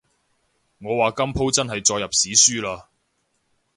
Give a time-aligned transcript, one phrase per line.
[0.79, 2.85] 我話今舖真係載入史書喇